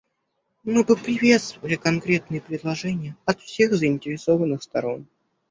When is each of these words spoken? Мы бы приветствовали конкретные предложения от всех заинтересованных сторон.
Мы 0.63 0.83
бы 0.83 0.95
приветствовали 0.95 1.75
конкретные 1.75 2.41
предложения 2.41 3.15
от 3.25 3.39
всех 3.41 3.75
заинтересованных 3.75 4.63
сторон. 4.63 5.05